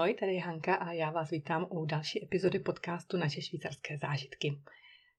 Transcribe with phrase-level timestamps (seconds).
[0.00, 4.58] Ahoj, tady je Hanka a já vás vítám u další epizody podcastu Naše švýcarské zážitky.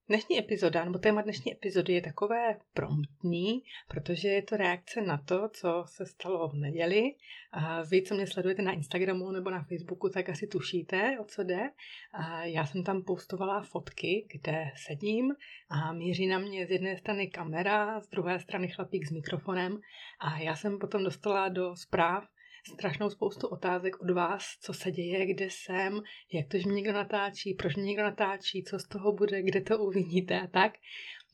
[0.07, 5.49] Dnešní epizoda, nebo téma dnešní epizody je takové promptní, protože je to reakce na to,
[5.49, 7.16] co se stalo v neděli.
[7.52, 11.43] A vy, co mě sledujete na Instagramu nebo na Facebooku, tak asi tušíte, o co
[11.43, 11.70] jde.
[12.13, 15.36] A já jsem tam postovala fotky, kde sedím
[15.70, 19.79] a míří na mě z jedné strany kamera, z druhé strany chlapík s mikrofonem
[20.20, 22.27] a já jsem potom dostala do zpráv,
[22.73, 26.01] strašnou spoustu otázek od vás, co se děje, kde jsem,
[26.33, 29.61] jak to, že mě někdo natáčí, proč mě někdo natáčí, co z toho bude, kde
[29.61, 30.73] to uvidíte a tak.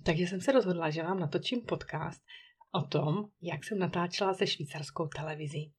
[0.03, 2.22] Takže jsem se rozhodla, že vám natočím podcast
[2.72, 5.73] o tom, jak jsem natáčela se švýcarskou televizí.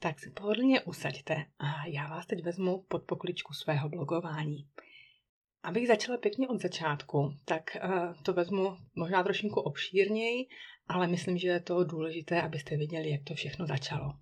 [0.00, 4.68] Tak se pohodlně usaďte a já vás teď vezmu pod pokličku svého blogování.
[5.62, 10.46] Abych začala pěkně od začátku, tak uh, to vezmu možná trošinku obšírněji,
[10.88, 14.12] ale myslím, že je to důležité, abyste viděli, jak to všechno začalo.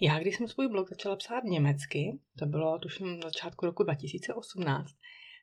[0.00, 4.94] Já, když jsem svůj blog začala psát německy, to bylo tuším na začátku roku 2018,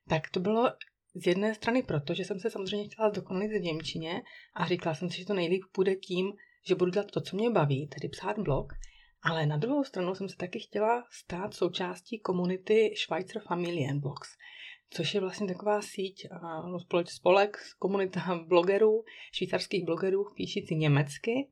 [0.09, 0.71] tak to bylo
[1.15, 4.21] z jedné strany proto, že jsem se samozřejmě chtěla zdokonalit v Němčině
[4.55, 6.33] a říkala jsem si, že to nejlíp půjde tím,
[6.67, 8.73] že budu dělat to, co mě baví, tedy psát blog,
[9.21, 14.29] ale na druhou stranu jsem se taky chtěla stát součástí komunity Schweizer Familienblogs,
[14.89, 16.27] což je vlastně taková síť,
[16.71, 21.49] no, spolek, komunita blogerů, švýcarských blogerů píšící německy,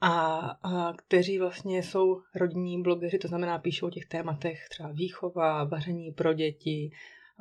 [0.00, 5.64] a, a kteří vlastně jsou rodinní blogeři, to znamená píšou o těch tématech třeba výchova,
[5.64, 6.90] vaření pro děti,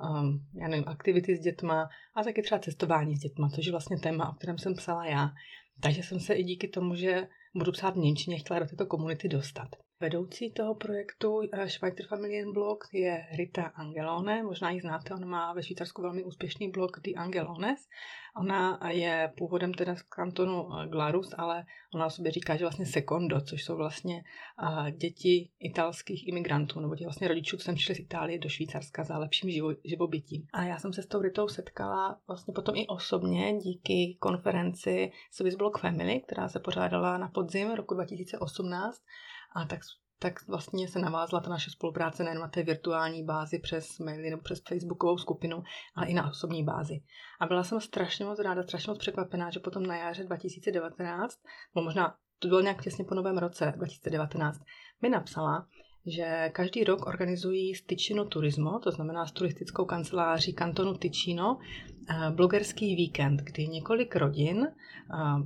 [0.10, 4.00] um, já nevím, aktivity s dětma a taky třeba cestování s dětma, což je vlastně
[4.00, 5.30] téma, o kterém jsem psala já.
[5.82, 9.28] Takže jsem se i díky tomu, že budu psát v Němčině, chtěla do této komunity
[9.28, 9.70] dostat.
[10.02, 15.64] Vedoucí toho projektu eh, Schweizer Familienblog je Rita Angelone, možná ji znáte, ona má ve
[15.64, 17.88] Švýcarsku velmi úspěšný blog The Angelones.
[18.38, 22.86] Ona je původem teda z kantonu eh, Glarus, ale ona o sobě říká, že vlastně
[22.86, 24.24] secondo, což jsou vlastně
[24.88, 29.04] eh, děti italských imigrantů, nebo těch vlastně rodičů, co jsem přišli z Itálie do Švýcarska
[29.04, 30.48] za lepším živo, živobytím.
[30.54, 35.56] A já jsem se s tou Ritou setkala vlastně potom i osobně díky konferenci Swiss
[35.56, 39.02] Blog Family, která se pořádala na podzim roku 2018
[39.56, 39.80] a tak,
[40.20, 44.42] tak vlastně se navázla ta naše spolupráce nejen na té virtuální bázi přes maily nebo
[44.42, 45.64] přes facebookovou skupinu,
[45.96, 47.02] ale i na osobní bázi.
[47.40, 51.36] A byla jsem strašně moc ráda, strašně moc překvapená, že potom na jaře 2019,
[51.76, 54.60] nebo možná to bylo nějak těsně po novém roce 2019,
[55.02, 55.68] mi napsala,
[56.06, 61.58] že každý rok organizují Ticino Turismo, to znamená s turistickou kanceláří kantonu Ticino,
[62.10, 64.74] eh, blogerský víkend, kdy několik rodin eh,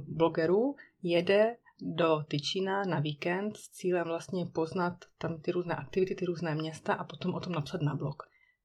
[0.08, 6.25] blogerů jede do Tyčína na víkend s cílem vlastně poznat tam ty různé aktivity, ty
[6.25, 8.23] různé města a potom o tom napsat na blog.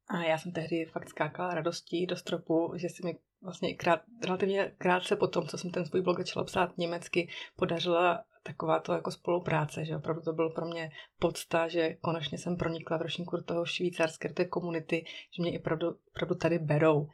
[0.08, 4.74] A já jsem tehdy fakt skákala radostí do stropu, že si mi vlastně krát, relativně
[4.78, 9.10] krátce po tom, co jsem ten svůj blog začala psát německy, podařila taková to jako
[9.10, 13.66] spolupráce, že opravdu to bylo pro mě podsta, že konečně jsem pronikla trošku do toho
[13.66, 15.04] švýcarské, do té komunity,
[15.36, 17.08] že mě i opravdu, opravdu tady berou.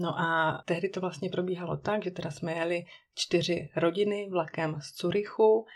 [0.00, 2.84] No a tehdy to vlastně probíhalo tak, že teda jsme jeli
[3.14, 5.66] čtyři rodiny vlakem z Curychu,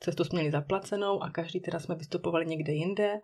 [0.00, 3.20] cestu jsme měli zaplacenou a každý teda jsme vystupovali někde jinde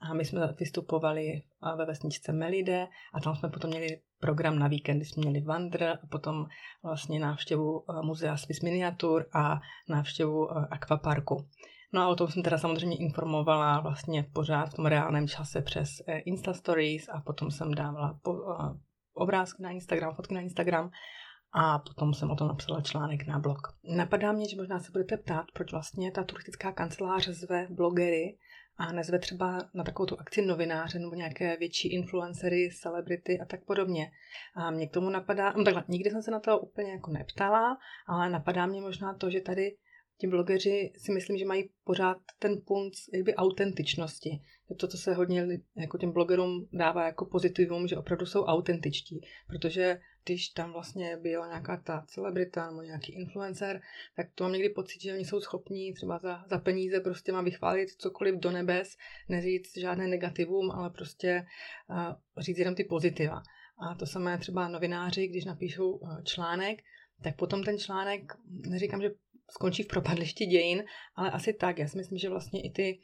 [0.00, 1.42] a my jsme vystupovali
[1.76, 6.06] ve vesničce Melide a tam jsme potom měli program na víkendy, jsme měli vandr a
[6.10, 6.46] potom
[6.82, 11.48] vlastně návštěvu eh, muzea Swiss Miniatur a návštěvu eh, akvaparku.
[11.92, 15.88] No a o tom jsem teda samozřejmě informovala vlastně pořád v tom reálném čase přes
[16.06, 18.20] eh, Insta Stories a potom jsem dávala
[19.14, 20.90] obrázky na Instagram, fotky na Instagram
[21.52, 23.60] a potom jsem o tom napsala článek na blog.
[23.96, 28.38] Napadá mě, že možná se budete ptát, proč vlastně ta turistická kancelář zve blogery
[28.76, 33.64] a nezve třeba na takovou tu akci novináře nebo nějaké větší influencery, celebrity a tak
[33.64, 34.10] podobně.
[34.54, 37.78] A mě k tomu napadá, no takhle, nikdy jsem se na to úplně jako neptala,
[38.06, 39.76] ale napadá mě možná to, že tady
[40.20, 44.40] ti blogeři si myslím, že mají pořád ten punc jakby autentičnosti.
[44.76, 49.20] To, co se hodně jako těm blogerům dává jako pozitivum, že opravdu jsou autentičtí.
[49.46, 53.80] Protože když tam vlastně byla nějaká ta celebrita nebo nějaký influencer,
[54.16, 57.42] tak to mám někdy pocit, že oni jsou schopní třeba za, za peníze prostě má
[57.42, 58.96] vychválit cokoliv do nebes,
[59.28, 61.46] neříct žádné negativum, ale prostě
[61.90, 63.42] uh, říct jenom ty pozitiva.
[63.78, 66.78] A to samé třeba novináři, když napíšou uh, článek,
[67.22, 68.32] tak potom ten článek,
[68.66, 69.10] neříkám, že
[69.50, 70.84] skončí v propadlišti dějin,
[71.16, 71.78] ale asi tak.
[71.78, 73.00] Já si myslím, že vlastně i ty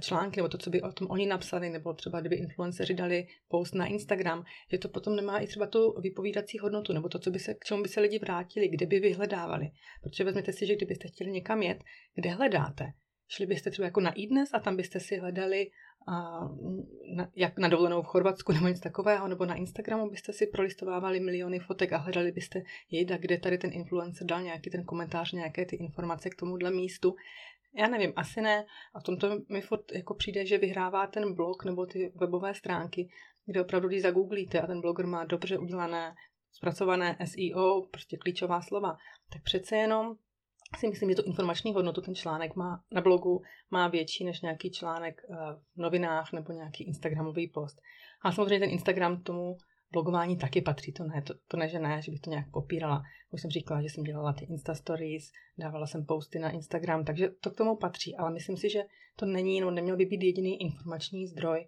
[0.00, 3.74] články, nebo to, co by o tom oni napsali, nebo třeba kdyby influenceři dali post
[3.74, 7.38] na Instagram, že to potom nemá i třeba tu vypovídací hodnotu, nebo to, co by
[7.38, 9.70] se, k čemu by se lidi vrátili, kde by vyhledávali.
[10.02, 11.84] Protože vezměte si, že kdybyste chtěli někam jet,
[12.14, 12.92] kde hledáte?
[13.28, 15.70] Šli byste třeba jako na iDnes a tam byste si hledali
[16.08, 16.40] a
[17.16, 21.20] na, jak na dovolenou v Chorvatsku nebo něco takového, nebo na Instagramu byste si prolistovávali
[21.20, 25.66] miliony fotek a hledali byste jejda, kde tady ten influencer dal nějaký ten komentář, nějaké
[25.66, 27.14] ty informace k tomuhle místu.
[27.76, 28.64] Já nevím, asi ne.
[28.94, 33.08] A v tomto mi furt jako přijde, že vyhrává ten blog nebo ty webové stránky,
[33.46, 36.14] kde opravdu, když zagooglíte a ten bloger má dobře udělané,
[36.52, 38.96] zpracované SEO, prostě klíčová slova,
[39.32, 40.14] tak přece jenom
[40.76, 44.70] si myslím, že to informační hodnotu ten článek má na blogu má větší než nějaký
[44.70, 45.36] článek eh,
[45.76, 47.80] v novinách nebo nějaký Instagramový post.
[48.22, 49.56] A samozřejmě ten Instagram tomu
[49.92, 53.02] blogování taky patří, to ne, to, to ne, že ne, že bych to nějak popírala.
[53.30, 57.28] Už jsem říkala, že jsem dělala ty Insta Stories, dávala jsem posty na Instagram, takže
[57.40, 58.82] to k tomu patří, ale myslím si, že
[59.16, 61.66] to není, nebo neměl by být jediný informační zdroj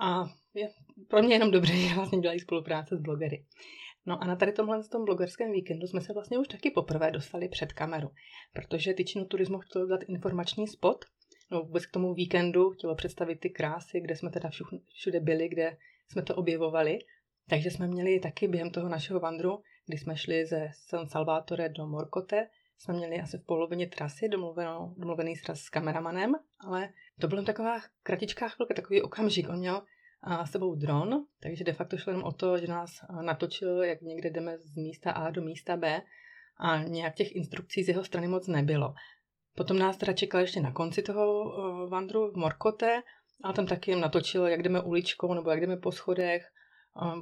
[0.00, 0.24] a
[0.54, 0.68] je
[1.08, 3.44] pro mě jenom dobře, že vlastně dělají spolupráce s blogery.
[4.08, 7.48] No a na tady tomhle tom blogerském víkendu jsme se vlastně už taky poprvé dostali
[7.48, 8.10] před kameru,
[8.52, 11.04] protože Tyčinu Turismu chtěl dát informační spot,
[11.50, 14.50] no vůbec k tomu víkendu chtělo představit ty krásy, kde jsme teda
[14.94, 15.76] všude byli, kde
[16.08, 16.98] jsme to objevovali.
[17.48, 21.86] Takže jsme měli taky během toho našeho vandru, kdy jsme šli ze San Salvatore do
[21.86, 26.88] Morcote, jsme měli asi v polovině trasy domluvenou, domluvený sraz s kameramanem, ale
[27.20, 29.48] to byla taková kratičká chvilka, takový okamžik.
[29.48, 29.82] On měl
[30.44, 32.90] sebou dron, takže de facto šlo jenom o to, že nás
[33.22, 36.02] natočil, jak někde jdeme z místa A do místa B
[36.60, 38.94] a nějak těch instrukcí z jeho strany moc nebylo.
[39.56, 41.52] Potom nás teda čekal ještě na konci toho
[41.88, 43.02] vandru v Morkote,
[43.44, 46.46] ale tam taky jen natočil, jak jdeme uličkou nebo jak jdeme po schodech.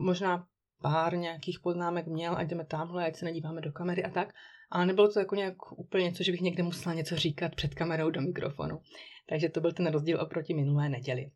[0.01, 0.47] Možná
[0.83, 4.35] pár nějakých poznámek měl, ať jdeme tamhle, ať se nedíváme do kamery a tak.
[4.71, 8.11] Ale nebylo to jako nějak úplně něco, že bych někde musela něco říkat před kamerou
[8.11, 8.81] do mikrofonu.
[9.29, 11.31] Takže to byl ten rozdíl oproti minulé neděli.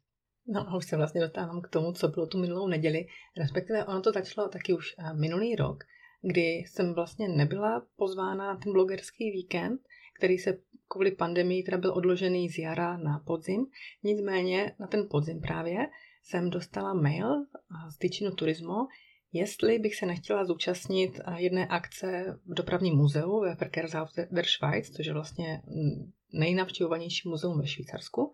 [0.47, 3.07] No a už se vlastně dostávám k tomu, co bylo tu minulou neděli,
[3.37, 5.85] respektive ono to začalo taky už eh, minulý rok,
[6.23, 9.81] kdy jsem vlastně nebyla pozvána na ten blogerský víkend,
[10.19, 10.59] který se
[10.89, 13.67] kvůli pandemii teda byl odložený z jara na podzim.
[14.03, 15.89] Nicméně na ten podzim právě
[16.23, 17.47] jsem dostala mail
[17.91, 18.87] z Tyčinu Turismo,
[19.33, 24.91] jestli bych se nechtěla zúčastnit eh, jedné akce v dopravním muzeu ve Verkehrshaus der Schweiz,
[24.91, 28.33] což je vlastně mm, nejnavštěvovanější muzeum ve Švýcarsku.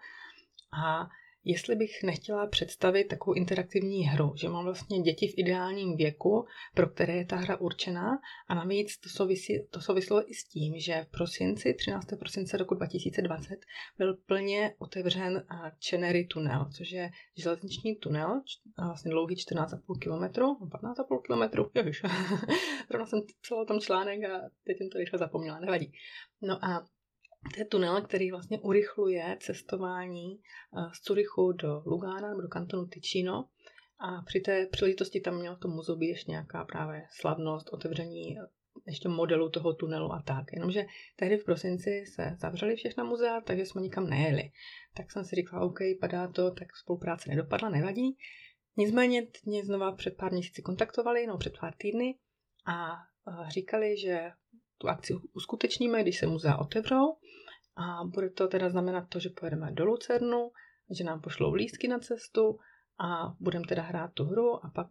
[0.83, 1.09] A
[1.47, 6.89] jestli bych nechtěla představit takovou interaktivní hru, že mám vlastně děti v ideálním věku, pro
[6.89, 11.07] které je ta hra určená a navíc to, souvisí, to souvislo i s tím, že
[11.09, 12.07] v prosinci, 13.
[12.19, 13.59] prosince roku 2020
[13.99, 15.47] byl plně otevřen
[15.89, 18.43] Chenery tunel, což je železniční tunel,
[18.79, 22.03] vlastně dlouhý 14,5 km, 15,5 km, jož.
[22.89, 25.93] Zrovna jsem psala tam článek a teď jsem to rychle zapomněla, nevadí.
[26.43, 26.87] No a
[27.55, 32.87] to je tunel, který vlastně urychluje cestování eh, z Curychu do Lugána nebo do kantonu
[32.87, 33.49] Ticino.
[33.99, 38.43] A při té příležitosti tam mělo to muzeu být ještě nějaká právě slavnost, otevření eh,
[38.87, 40.53] ještě modelu toho tunelu a tak.
[40.53, 40.85] Jenomže
[41.17, 44.51] tehdy v prosinci se zavřeli všechna muzea, takže jsme nikam nejeli.
[44.97, 48.17] Tak jsem si říkala, OK, padá to, tak spolupráce nedopadla, nevadí.
[48.77, 52.19] Nicméně mě znova před pár měsíci kontaktovali, no před pár týdny
[52.67, 54.31] a eh, říkali, že
[54.79, 57.17] tu akci uskutečníme, když se muzea otevřou
[57.77, 60.51] a bude to teda znamenat to, že pojedeme do Lucernu,
[60.91, 62.59] že nám pošlou lístky na cestu
[62.99, 64.89] a budeme teda hrát tu hru a pak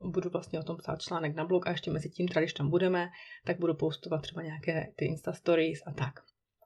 [0.00, 3.08] budu vlastně o tom psát článek na blog a ještě mezi tím, když tam budeme,
[3.44, 6.14] tak budu postovat třeba nějaké ty Insta Stories a tak.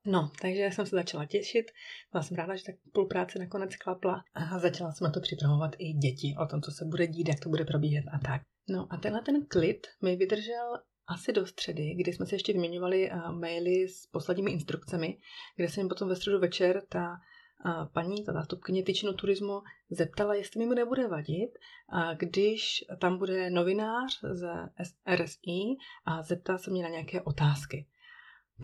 [0.05, 1.67] No, takže jsem se začala těšit,
[2.13, 5.93] byla jsem ráda, že ta spolupráce nakonec klapla a začala jsem na to připravovat i
[5.93, 8.43] děti o tom, co se bude dít, jak to bude probíhat a tak.
[8.69, 10.79] No a tenhle ten klid mi vydržel
[11.09, 15.19] asi do středy, kdy jsme se ještě vyměňovali uh, maily s posledními instrukcemi,
[15.57, 19.61] kde se mi potom ve středu večer ta uh, paní, ta zástupkyně tyčinu turismu,
[19.91, 21.51] zeptala, jestli mi nebude vadit,
[22.19, 24.49] když tam bude novinář z
[25.15, 27.87] RSI a zeptá se mě na nějaké otázky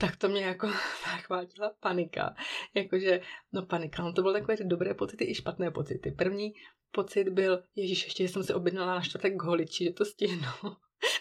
[0.01, 0.67] tak to mě jako
[1.05, 2.35] zachvátila panika.
[2.75, 3.21] Jakože,
[3.53, 6.11] no panika, no to byly takové ty dobré pocity i špatné pocity.
[6.11, 6.53] První
[6.91, 10.49] pocit byl, ježíš, ještě jsem se objednala na čtvrtek k holiči, že to stihnu.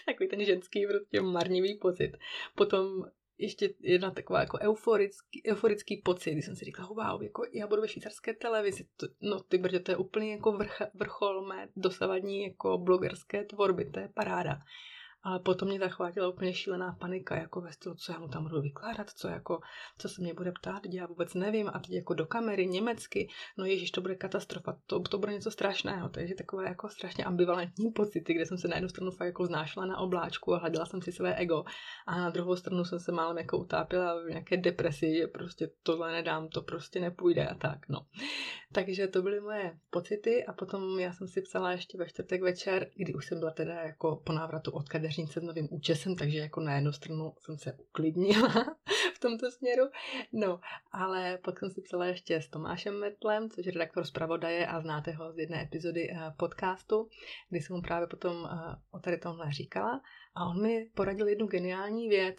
[0.06, 2.12] Takový ten ženský prostě marnivý pocit.
[2.54, 3.04] Potom
[3.38, 7.82] ještě jedna taková jako euforický, euforický pocit, kdy jsem si říkala, wow, jako já budu
[7.82, 12.42] ve švýcarské televizi, to, no ty brdě, to je úplně jako vrch, vrchol mé dosavadní
[12.42, 14.58] jako blogerské tvorby, to je paráda.
[15.24, 18.60] Ale potom mě zachvátila úplně šílená panika, jako ve stylu, co já mu tam budu
[18.60, 19.60] vykládat, co jako,
[19.98, 21.70] co se mě bude ptát, já vůbec nevím.
[21.74, 25.50] A teď jako do kamery německy, no ježíš, to bude katastrofa, to, to bude něco
[25.50, 26.08] strašného.
[26.08, 29.86] Takže takové jako strašně ambivalentní pocity, kde jsem se na jednu stranu fakt jako znášla
[29.86, 31.64] na obláčku a hladila jsem si své ego.
[32.06, 36.12] A na druhou stranu jsem se málem jako utápila v nějaké depresi, že prostě tohle
[36.12, 38.06] nedám, to prostě nepůjde a tak, no.
[38.72, 42.86] Takže to byly moje pocity a potom já jsem si psala ještě ve čtvrtek večer,
[42.96, 46.60] kdy už jsem byla teda jako po návratu od kadeřnice s novým účesem, takže jako
[46.60, 48.48] na jednu stranu jsem se uklidnila
[49.14, 49.84] v tomto směru.
[50.32, 50.60] No,
[50.92, 55.12] ale pak jsem si psala ještě s Tomášem Metlem, což je redaktor zpravodaje a znáte
[55.12, 57.08] ho z jedné epizody eh, podcastu,
[57.50, 60.00] kdy jsem mu právě potom eh, o tady tomhle říkala
[60.34, 62.36] a on mi poradil jednu geniální věc,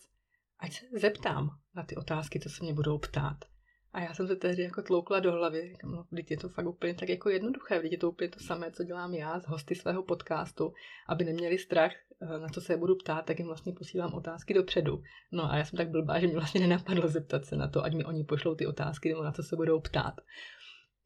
[0.60, 3.55] ať se zeptám na ty otázky, co se mě budou ptát.
[3.96, 5.74] A já jsem se tehdy jako tloukla do hlavy.
[5.84, 7.80] No, teď je to fakt úplně tak jako jednoduché.
[7.80, 10.74] Teď je to úplně to samé, co dělám já s hosty svého podcastu,
[11.10, 15.04] aby neměli strach, eh, na co se budu ptát, tak jim vlastně posílám otázky dopředu.
[15.32, 17.94] No a já jsem tak blbá, že mě vlastně nenapadlo zeptat se na to, ať
[17.94, 20.22] mi oni pošlou ty otázky, nebo na co se budou ptát.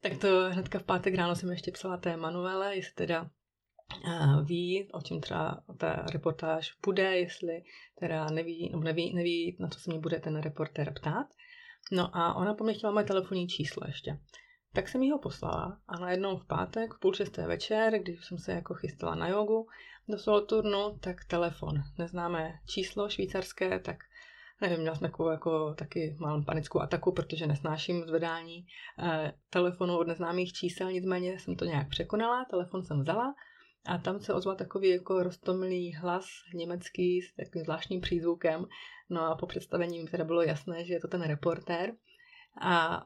[0.00, 3.30] Tak to hnedka v pátek ráno jsem ještě psala té Manuele, jestli teda
[4.06, 7.62] uh, ví, o čem třeba ta reportáž bude, jestli
[7.98, 11.26] teda neví, nebo neví, neví, na co se mě bude ten reportér ptát.
[11.92, 14.18] No a ona po mě chtěla moje telefonní číslo ještě.
[14.72, 18.38] Tak jsem jí ho poslala a najednou v pátek, v půl šesté večer, když jsem
[18.38, 19.66] se jako chystala na jogu
[20.08, 21.82] do Soloturnu, tak telefon.
[21.98, 23.96] Neznámé číslo švýcarské, tak
[24.60, 28.66] nevím, měla jsem takovou jako taky malou panickou ataku, protože nesnáším zvedání
[28.98, 33.34] eh, telefonu od neznámých čísel, nicméně jsem to nějak překonala, telefon jsem vzala
[33.86, 38.66] a tam se ozval takový jako roztomilý hlas německý s takovým zvláštním přízvukem.
[39.10, 41.92] No a po představení mi teda bylo jasné, že je to ten reportér.
[42.60, 43.02] A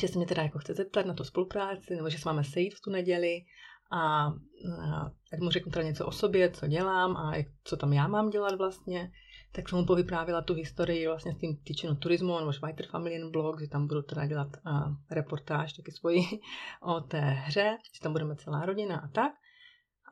[0.00, 2.74] že se mě teda jako chce zeptat na tu spolupráci, nebo že se máme sejít
[2.74, 3.44] v tu neděli
[3.90, 4.32] a, a
[5.30, 8.30] tak mu řeknu teda něco o sobě, co dělám a jak, co tam já mám
[8.30, 9.10] dělat vlastně.
[9.52, 13.60] Tak jsem mu povyprávila tu historii vlastně s tím týčeno turismu, nebo Schweiter Familien Blog,
[13.60, 16.22] že tam budu teda dělat a, reportáž taky svoji
[16.82, 19.32] o té hře, že tam budeme celá rodina a tak.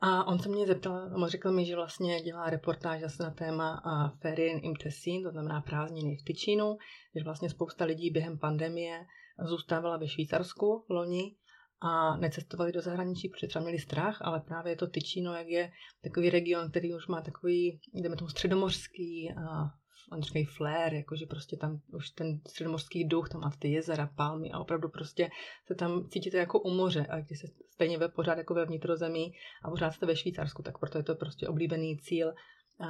[0.01, 3.81] A on se mě zeptal, on řekl mi, že vlastně dělá reportáž zase na téma
[4.21, 6.77] Ferien im Tessin, to znamená prázdniny v Tyčínu,
[7.15, 9.05] že vlastně spousta lidí během pandemie
[9.47, 11.35] zůstávala ve Švýcarsku loni
[11.81, 15.71] a necestovali do zahraničí, protože třeba měli strach, ale právě to Tyčíno, jak je
[16.03, 19.69] takový region, který už má takový, jdeme tomu středomořský a
[20.11, 24.51] on říkají flair, jakože prostě tam už ten středomorský duch, tam máte ty jezera, palmy
[24.51, 25.29] a opravdu prostě
[25.65, 29.33] se tam cítíte jako u moře a když se stejně ve pořád jako ve vnitrozemí
[29.63, 32.33] a pořád jste ve Švýcarsku, tak proto je to prostě oblíbený cíl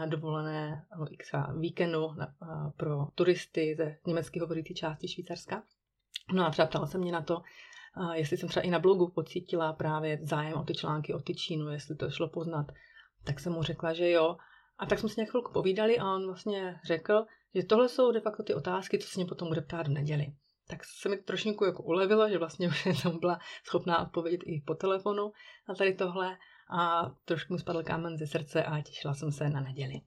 [0.05, 2.15] dovolené x víkendu
[2.77, 5.63] pro turisty ze německy hovořící části Švýcarska.
[6.33, 7.41] No a třeba ptala se mě na to,
[8.13, 11.69] jestli jsem třeba i na blogu pocítila právě zájem o ty články o ty Čínu,
[11.69, 12.71] jestli to šlo poznat.
[13.23, 14.37] Tak jsem mu řekla, že jo.
[14.77, 18.19] A tak jsme si nějak chvilku povídali a on vlastně řekl, že tohle jsou de
[18.19, 20.27] facto ty otázky, co se mě potom bude ptát v neděli.
[20.67, 25.31] Tak se mi trošku jako ulevilo, že vlastně jsem byla schopná odpovědět i po telefonu
[25.69, 26.37] na tady tohle
[26.77, 30.01] a trošku mi spadl kámen ze srdce a těšila jsem se na neděli.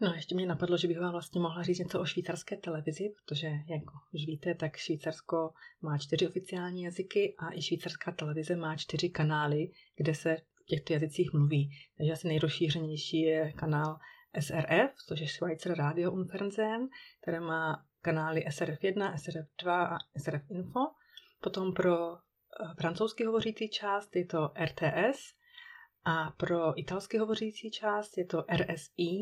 [0.00, 3.46] No ještě mě napadlo, že bych vám vlastně mohla říct něco o švýcarské televizi, protože,
[3.46, 3.82] jak
[4.14, 5.50] už víte, tak Švýcarsko
[5.82, 10.36] má čtyři oficiální jazyky a i švýcarská televize má čtyři kanály, kde se
[10.66, 11.70] těchto jazycích mluví.
[11.96, 13.98] Takže asi nejrozšířenější je kanál
[14.40, 16.88] SRF, což je Schweizer Radio und Fernsehen,
[17.22, 20.80] které má kanály SRF1, SRF2 a SRF Info.
[21.40, 22.18] Potom pro eh,
[22.80, 25.34] francouzsky hovořící část je to RTS
[26.04, 29.18] a pro italsky hovořící část je to RSI.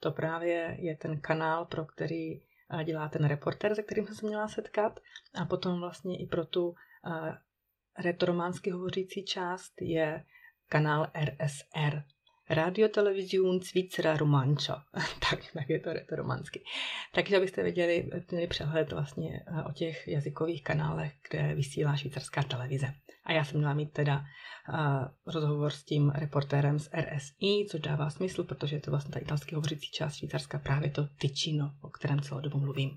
[0.00, 4.26] To právě je ten kanál, pro který eh, dělá ten reporter, se kterým jsem se
[4.26, 5.00] měla setkat.
[5.34, 6.74] A potom vlastně i pro tu uh,
[7.98, 10.24] retorománsky hovořící část je
[10.68, 12.02] kanál RSR.
[12.50, 14.84] Radio Television Svicera Romanča.
[15.30, 16.62] tak, tak je to, romansky.
[17.14, 22.94] Takže abyste věděli, měli přehled vlastně eh, o těch jazykových kanálech, kde vysílá švýcarská televize.
[23.24, 24.74] A já jsem měla mít teda uh,
[25.34, 29.54] rozhovor s tím reportérem z RSI, což dává smysl, protože je to vlastně ta italsky
[29.54, 32.90] hovořící část Švýcarska, právě to Ticino, o kterém celou dobu mluvím.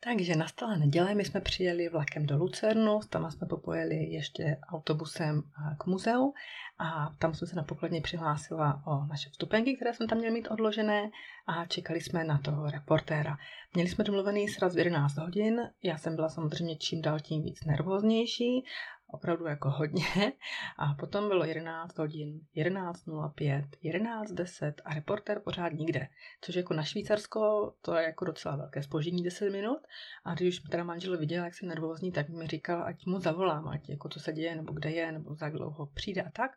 [0.00, 5.42] Takže nastala neděle, my jsme přijeli vlakem do Lucernu, tam jsme popojeli ještě autobusem
[5.78, 6.34] k muzeu
[6.78, 10.48] a tam jsem se na pokladně přihlásila o naše vstupenky, které jsme tam měli mít
[10.50, 11.10] odložené
[11.46, 13.36] a čekali jsme na toho reportéra.
[13.74, 17.64] Měli jsme domluvený sraz v 11 hodin, já jsem byla samozřejmě čím dál tím víc
[17.64, 18.64] nervóznější
[19.10, 20.32] opravdu jako hodně.
[20.78, 26.08] A potom bylo 11 hodin, 11.05, 11.10 a reporter pořád nikde.
[26.40, 29.78] Což jako na Švýcarsko to je jako docela velké spoždění 10 minut.
[30.24, 33.88] A když teda manžel viděl, jak jsem nervózní, tak mi říkal, ať mu zavolám, ať
[33.88, 36.50] jako co se děje, nebo kde je, nebo za dlouho přijde a tak.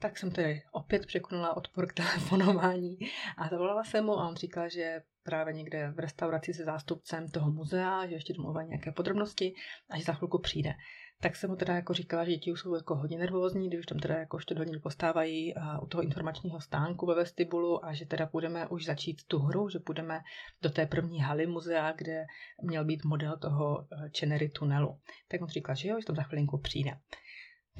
[0.00, 2.98] Tak jsem tedy opět překonala odpor k telefonování
[3.36, 7.50] a zavolala jsem mu a on říkal, že právě někde v restauraci se zástupcem toho
[7.50, 9.54] muzea, že ještě domluvají nějaké podrobnosti
[9.90, 10.74] a že za chvilku přijde
[11.20, 13.98] tak jsem mu teda jako říkala, že děti už jsou jako hodně nervózní, když tam
[13.98, 18.68] teda jako 4 hodiny postávají u toho informačního stánku ve vestibulu a že teda budeme
[18.68, 20.20] už začít tu hru, že půjdeme
[20.62, 22.26] do té první haly muzea, kde
[22.62, 24.98] měl být model toho eh, Chenery tunelu.
[25.28, 26.98] Tak on říkal, že jo, že tam za chvilinku přijde.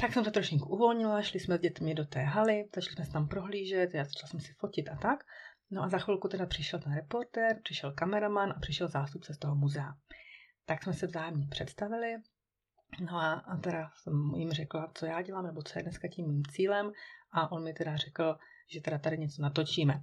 [0.01, 3.13] Tak jsem to trošku uvolnila, šli jsme s dětmi do té haly, začali jsme se
[3.13, 5.25] tam prohlížet, já začala jsem si fotit a tak.
[5.71, 9.55] No a za chvilku teda přišel ten reporter, přišel kameraman a přišel zástupce z toho
[9.55, 9.95] muzea.
[10.67, 12.17] Tak jsme se vzájemně představili,
[13.01, 16.27] No a, a teda jsem jim řekla, co já dělám, nebo co je dneska tím
[16.27, 16.93] mým cílem
[17.33, 18.37] a on mi teda řekl,
[18.71, 20.03] že teda tady něco natočíme.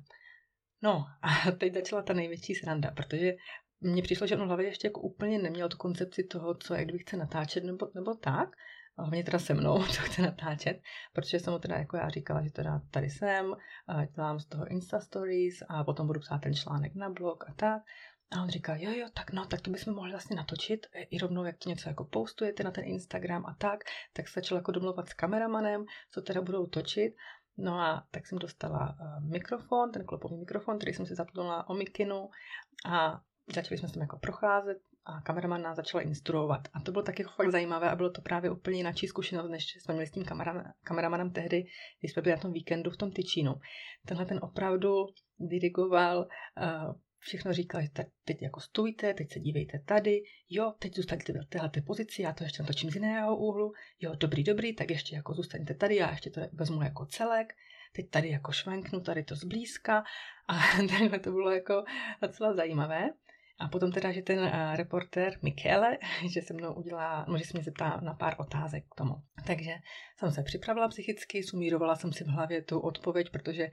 [0.82, 3.34] No a teď začala ta největší sranda, protože
[3.82, 7.18] mně přišlo, že on hlavě ještě jako úplně neměl tu koncepci toho, co, jak chce
[7.18, 8.50] natáčet nebo, nebo tak.
[8.98, 10.82] A hlavně teda se mnou, co chce natáčet,
[11.13, 13.56] protože jsem mu teda jako já říkala, že teda tady jsem,
[14.15, 17.82] dělám z toho Insta Stories a potom budu psát ten článek na blog a tak.
[18.32, 21.44] A on říká, jo, jo, tak no, tak to bychom mohli vlastně natočit i rovnou,
[21.44, 23.84] jak to něco jako postujete na ten Instagram a tak.
[24.13, 27.15] Tak se začal jako domluvat s kameramanem, co teda budou točit.
[27.58, 31.70] No a tak jsem dostala uh, mikrofon, ten klopový mikrofon, který jsem si zapnula na
[31.70, 32.29] omikinu
[32.86, 33.22] a
[33.55, 36.67] začali jsme se tam jako procházet a kameraman nás začal instruovat.
[36.74, 39.94] A to bylo taky fakt zajímavé a bylo to právě úplně jináčí zkušenost, než jsme
[39.94, 40.25] měli s tím
[40.84, 41.65] kameramanem tehdy,
[42.00, 43.55] když jsme byli na tom víkendu v tom Tyčínu.
[44.05, 45.05] Tenhle ten opravdu
[45.39, 47.88] dirigoval uh, všechno říkal, že
[48.25, 52.44] teď jako stůjte, teď se dívejte tady, jo, teď zůstaňte v téhle pozici, já to
[52.44, 56.29] ještě natočím z jiného úhlu, jo, dobrý, dobrý, tak ještě jako zůstaňte tady, já ještě
[56.29, 57.53] to vezmu jako celek,
[57.96, 60.03] teď tady jako švenknu, tady to zblízka.
[60.48, 60.53] A
[61.00, 61.84] takhle to bylo jako
[62.22, 63.10] docela zajímavé.
[63.59, 65.97] A potom teda, že ten uh, reporter Michele,
[66.33, 69.15] že se mnou udělá, no, že se mě zeptá na pár otázek k tomu.
[69.47, 69.71] Takže
[70.17, 73.69] jsem se připravila psychicky, sumírovala jsem si v hlavě tu odpověď, protože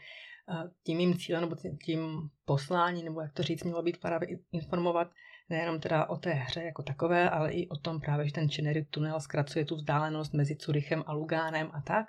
[0.85, 5.11] tím mým cílem nebo tím poslání, nebo jak to říct, mělo být právě informovat
[5.51, 8.85] nejenom teda o té hře jako takové, ale i o tom právě, že ten Chenery
[8.85, 12.07] tunel zkracuje tu vzdálenost mezi Curychem a Lugánem a tak.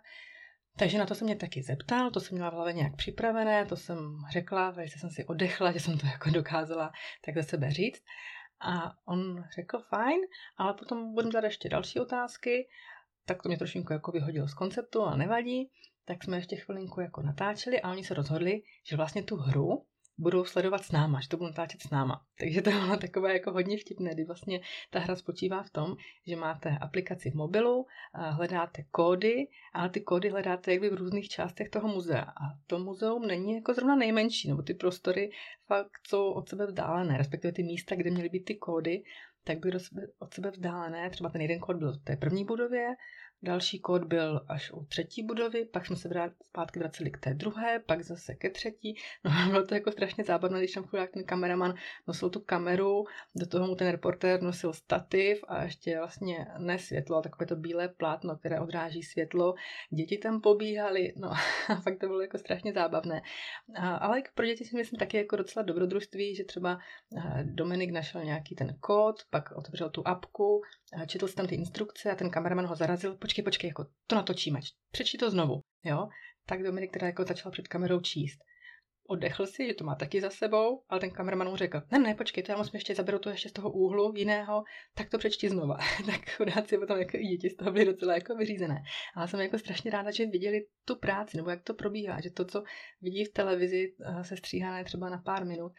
[0.78, 3.76] Takže na to se mě taky zeptal, to jsem měla v hlavě nějak připravené, to
[3.76, 6.92] jsem řekla, velice jsem si odechla, že jsem to jako dokázala
[7.26, 8.04] tak za sebe říct.
[8.60, 10.20] A on řekl fajn,
[10.58, 12.68] ale potom budeme dát ještě další otázky,
[13.26, 15.72] tak to mě trošku jako vyhodilo z konceptu a nevadí
[16.06, 19.86] tak jsme ještě chvilinku jako natáčeli a oni se rozhodli, že vlastně tu hru
[20.18, 22.26] budou sledovat s náma, že to budou natáčet s náma.
[22.40, 25.96] Takže to bylo takové jako hodně vtipné, kdy vlastně ta hra spočívá v tom,
[26.28, 31.70] že máte aplikaci v mobilu, hledáte kódy, ale ty kódy hledáte jakby v různých částech
[31.70, 32.22] toho muzea.
[32.22, 35.32] A to muzeum není jako zrovna nejmenší, nebo ty prostory
[35.68, 39.04] fakt jsou od sebe vzdálené, respektive ty místa, kde měly být ty kódy,
[39.44, 39.80] tak byly
[40.20, 41.10] od sebe vzdálené.
[41.10, 42.88] Třeba ten jeden kód byl v té první budově,
[43.44, 46.10] Další kód byl až u třetí budovy, pak jsme se
[46.44, 48.96] zpátky vraceli k té druhé, pak zase ke třetí.
[49.24, 51.74] No bylo to jako strašně zábavné, když tam chudák ten kameraman
[52.08, 57.16] nosil tu kameru, do toho mu ten reportér nosil stativ a ještě vlastně ne světlo,
[57.16, 59.54] ale takové to bílé plátno, které odráží světlo.
[59.90, 61.32] Děti tam pobíhaly, no
[61.70, 63.22] a fakt to bylo jako strašně zábavné.
[63.76, 66.80] A, ale pro děti si myslím taky jako docela dobrodružství, že třeba
[67.18, 70.62] eh, Dominik našel nějaký ten kód, pak otevřel tu apku,
[71.08, 74.60] četl si tam ty instrukce a ten kameraman ho zarazil, počkej, počkej, jako to natočíme,
[74.92, 76.08] přečti to znovu, jo.
[76.46, 78.40] Tak Dominik teda jako začal před kamerou číst.
[79.08, 82.16] Oddechl si, že to má taky za sebou, ale ten kameraman mu řekl, ne, ne,
[82.16, 84.64] počkej, to já musím ještě zaberu to ještě z toho úhlu jiného,
[84.96, 85.78] tak to přečti znova.
[86.06, 88.84] tak chudáci potom jako i děti z toho byly docela jako vyřízené.
[89.16, 92.46] Ale jsem jako strašně ráda, že viděli tu práci, nebo jak to probíhá, že to,
[92.46, 92.64] co
[93.02, 95.72] vidí v televizi, eh, se stříhané třeba na pár minut,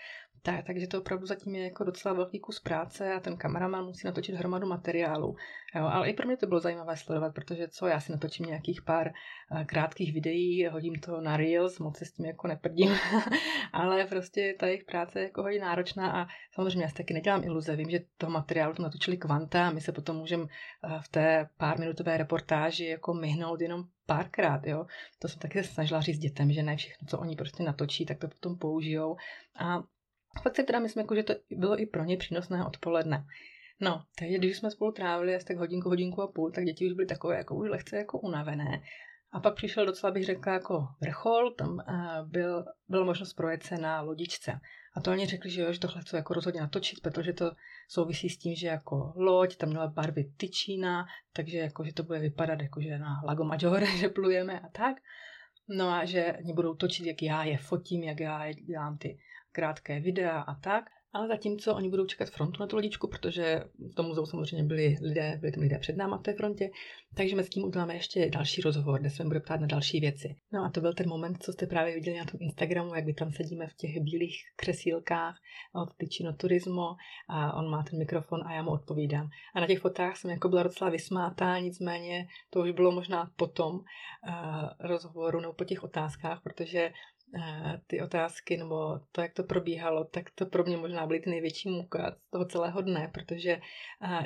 [0.44, 4.06] tak, takže to opravdu zatím je jako docela velký kus práce a ten kameraman musí
[4.06, 5.36] natočit hromadu materiálu.
[5.76, 8.82] Jo, ale i pro mě to bylo zajímavé sledovat, protože co, já si natočím nějakých
[8.82, 12.90] pár uh, krátkých videí, hodím to na Reels, moc se s tím jako neprdím,
[13.72, 17.44] ale prostě ta jejich práce je jako hodně náročná a samozřejmě já si taky nedělám
[17.44, 20.48] iluze, vím, že toho materiálu to natočili kvanta a my se potom můžeme uh,
[21.00, 24.86] v té pár minutové reportáži jako myhnout jenom párkrát, jo.
[25.18, 28.28] To jsem taky snažila říct dětem, že ne všechno, co oni prostě natočí, tak to
[28.28, 29.16] potom použijou.
[29.56, 29.82] A
[30.42, 33.24] pak si teda myslím, jako, že to bylo i pro ně přínosné odpoledne.
[33.80, 36.92] No, takže když jsme spolu trávili asi tak hodinku, hodinku a půl, tak děti už
[36.92, 38.82] byly takové jako už lehce jako unavené.
[39.32, 43.78] A pak přišel docela, bych řekla, jako vrchol, tam uh, byl, byla možnost projet se
[43.78, 44.60] na lodičce.
[44.96, 47.50] A to oni řekli, že jo, že tohle chcou jako rozhodně natočit, protože to
[47.88, 52.18] souvisí s tím, že jako loď, tam měla barvy tyčína, takže jako, že to bude
[52.18, 54.96] vypadat jako, že na Lago Maggiore, že plujeme a tak.
[55.68, 59.18] No a že oni budou točit, jak já je fotím, jak já je dělám ty
[59.54, 60.84] krátké videa a tak.
[61.14, 64.96] Ale zatímco oni budou čekat frontu na tu lodičku, protože v tom muzeu samozřejmě byli
[65.02, 66.70] lidé, byli tam lidé před náma v té frontě,
[67.16, 70.36] takže mezi tím uděláme ještě další rozhovor, kde se mi bude ptát na další věci.
[70.52, 73.14] No a to byl ten moment, co jste právě viděli na tom Instagramu, jak my
[73.14, 75.36] tam sedíme v těch bílých kresílkách
[75.74, 76.96] od Ticino Turismo
[77.28, 79.28] a on má ten mikrofon a já mu odpovídám.
[79.54, 83.74] A na těch fotách jsem jako byla docela vysmátá, nicméně to už bylo možná potom
[83.74, 83.82] uh,
[84.80, 86.92] rozhovoru nebo po těch otázkách, protože
[87.86, 91.70] ty otázky nebo to, jak to probíhalo, tak to pro mě možná byly ty největší
[91.70, 93.60] muka z toho celého dne, protože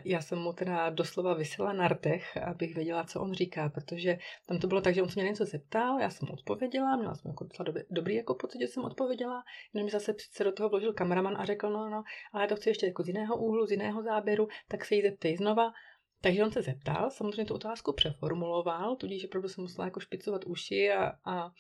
[0.05, 4.59] já jsem mu teda doslova vysela na rtech, abych věděla, co on říká, protože tam
[4.59, 7.45] to bylo tak, že on se mě něco zeptal, já jsem odpověděla, měla jsem jako
[7.45, 9.45] docela dobrý, dobrý jako pocit, že jsem odpověděla,
[9.75, 12.57] jenom mi zase se do toho vložil kameraman a řekl, no, no, ale já to
[12.57, 15.73] chci ještě jako z jiného úhlu, z jiného záběru, tak se jí zeptej znova
[16.21, 20.93] takže on se zeptal, samozřejmě tu otázku přeformuloval, tudíž opravdu jsem musela jako špicovat uši
[20.93, 21.53] a, a, a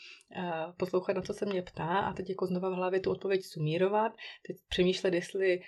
[0.76, 4.12] poslouchat, na co se mě ptá a teď jako znova v hlavě tu odpověď sumírovat,
[4.46, 5.60] teď přemýšlet, jestli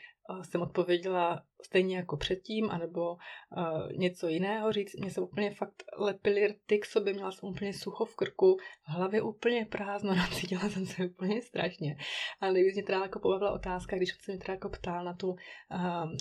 [0.42, 4.94] jsem odpověděla stejně jako předtím, anebo uh, něco jiného říct.
[4.94, 8.88] Mě se úplně fakt lepily rty k sobě, měla jsem úplně sucho v krku, v
[8.88, 11.96] hlavě úplně prázdno, no, cítila jsem se úplně strašně.
[12.40, 15.28] A nejvíc mě teda jako pobavila otázka, když se mi teda jako ptal na tu
[15.28, 15.36] uh,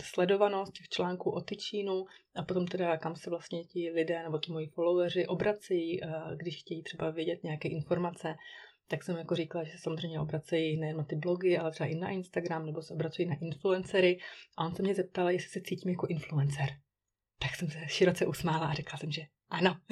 [0.04, 4.52] sledovanost těch článků o tyčínu a potom teda kam se vlastně ti lidé nebo ti
[4.52, 8.36] moji followeri obrací, uh, když chtějí třeba vědět nějaké informace
[8.90, 11.96] tak jsem jako říkala, že se samozřejmě obracejí nejen na ty blogy, ale třeba i
[11.96, 14.20] na Instagram, nebo se obracují na influencery.
[14.58, 16.70] A on se mě zeptal, jestli se cítím jako influencer.
[17.40, 19.78] Tak jsem se široce usmála a řekla jsem, že ano.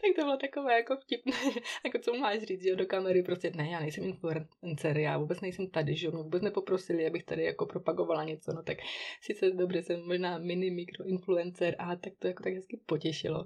[0.00, 1.32] tak to bylo takové jako vtipné,
[1.84, 5.70] jako co máš říct, že do kamery prostě ne, já nejsem influencer, já vůbec nejsem
[5.70, 8.78] tady, že mě vůbec nepoprosili, abych tady jako propagovala něco, no tak
[9.22, 13.44] sice dobře, jsem možná mini mikro influencer, a tak to jako tak hezky potěšilo.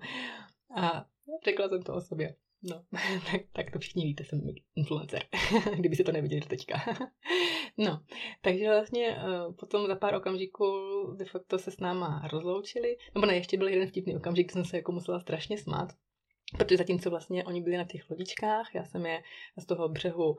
[0.76, 1.04] A
[1.44, 2.35] řekla jsem to o sobě.
[2.70, 2.85] No,
[3.31, 4.40] tak, tak to všichni víte, jsem
[4.74, 5.22] influencer,
[5.77, 6.81] kdyby si to neviděli do teďka.
[7.79, 8.05] no,
[8.42, 10.64] takže vlastně uh, potom za pár okamžiků
[11.16, 14.77] de facto se s náma rozloučili, nebo ne, ještě byl jeden vtipný okamžik, jsem se
[14.77, 15.88] jako musela strašně smát,
[16.59, 19.22] Protože zatímco vlastně oni byli na těch lodičkách, já jsem je
[19.57, 20.37] z toho břehu uh,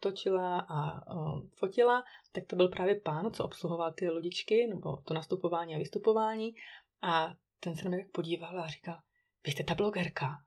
[0.00, 5.14] točila a uh, fotila, tak to byl právě pán, co obsluhoval ty lodičky, nebo to
[5.14, 6.54] nastupování a vystupování.
[7.02, 8.98] A ten se na mě tak podíval a říkal,
[9.46, 10.45] vy jste ta blogerka.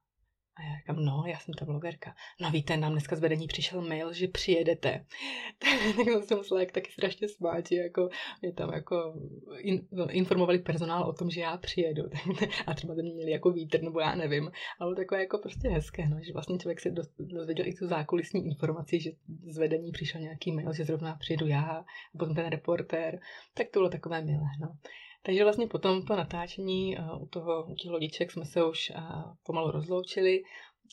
[0.60, 2.16] A já říkám, no, já jsem ta blogerka.
[2.42, 5.06] No víte, nám dneska z vedení přišel mail, že přijedete.
[5.96, 8.10] tak jsem se musela jak taky strašně smát, že jako
[8.42, 9.14] mě tam jako
[9.58, 12.04] in, no, informovali personál o tom, že já přijedu.
[12.68, 14.52] a třeba tam měli jako vítr, nebo já nevím.
[14.80, 19.00] Ale takové jako prostě hezké, no, že vlastně člověk se dozvěděl i tu zákulisní informaci,
[19.00, 19.12] že
[19.48, 23.20] z vedení přišel nějaký mail, že zrovna přijedu já a potom ten reportér.
[23.54, 24.78] Tak to bylo takové milé, no.
[25.22, 29.34] Takže vlastně po tomto natáčení uh, u toho, u těch lodiček jsme se už uh,
[29.44, 30.44] pomalu rozloučili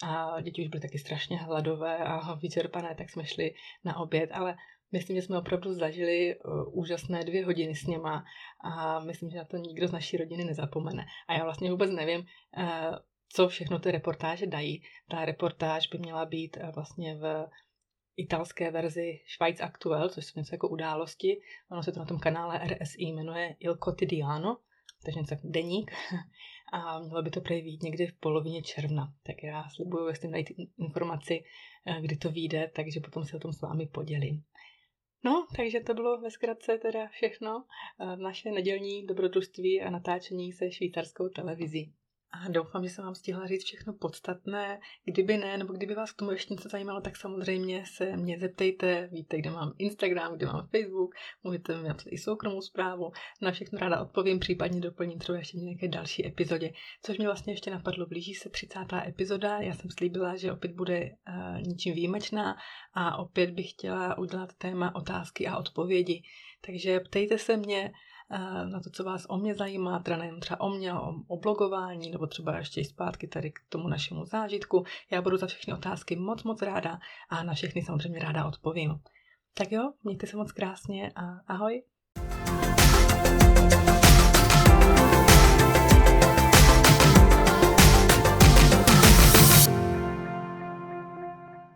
[0.05, 4.57] a děti už byly taky strašně hladové a vyčerpané, tak jsme šli na oběd, ale
[4.93, 8.25] myslím, že jsme opravdu zažili uh, úžasné dvě hodiny s něma
[8.65, 11.07] a myslím, že na to nikdo z naší rodiny nezapomene.
[11.29, 12.27] A já vlastně vůbec nevím,
[13.29, 14.83] co všechno ty reportáže dají.
[15.09, 17.47] Ta reportáž by měla být vlastně v
[18.17, 21.41] italské verzi Schweiz Actuel, což jsou něco jako události.
[21.71, 24.57] Ono se to na tom kanále RSI jmenuje Il Quotidiano,
[25.05, 25.91] takže něco jako deník.
[26.73, 29.15] A mělo by to projevit někdy v polovině června.
[29.23, 31.45] Tak já slibuju, jestli najít informaci,
[31.87, 34.43] eh, kdy to vyjde, takže potom se o tom s vámi podělím.
[35.25, 37.65] No, takže to bylo ve zkratce teda všechno.
[38.01, 41.95] Eh, naše nedělní dobrodružství a natáčení se švýcarskou televizí.
[42.45, 44.81] A doufám, že jsem vám stihla říct všechno podstatné.
[45.05, 49.09] Kdyby ne, nebo kdyby vás k tomu ještě něco zajímalo, tak samozřejmě se mě zeptejte.
[49.13, 53.13] Víte, kde mám Instagram, kde mám Facebook, můžete mi napsat i soukromou zprávu.
[53.43, 56.73] Na všechno ráda odpovím, případně doplním třeba ještě nějaké další epizodě.
[57.03, 58.79] Což mě vlastně ještě napadlo, blíží se 30.
[59.07, 59.59] epizoda.
[59.59, 62.57] Já jsem slíbila, že opět bude uh, ničím výjimečná
[62.95, 66.23] a opět bych chtěla udělat téma otázky a odpovědi.
[66.67, 67.93] Takže ptejte se mě,
[68.65, 72.11] na to, co vás o mě zajímá, teda nejen třeba o mě, o, o blogování,
[72.11, 74.85] nebo třeba ještě zpátky tady k tomu našemu zážitku.
[75.11, 79.01] Já budu za všechny otázky moc, moc ráda a na všechny samozřejmě ráda odpovím.
[79.55, 81.83] Tak jo, mějte se moc krásně a ahoj.